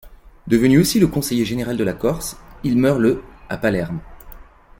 Devenu 0.47 0.79
aussi 0.79 0.99
conseiller 1.07 1.45
général 1.45 1.77
de 1.77 1.83
la 1.83 1.93
Corse, 1.93 2.35
il 2.63 2.75
meurt 2.75 2.97
le 2.99 3.21
à 3.49 3.57
Palerme. 3.59 3.99